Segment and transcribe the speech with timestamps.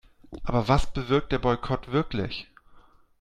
[0.43, 2.47] Aber was bewirkt der Boykott wirklich?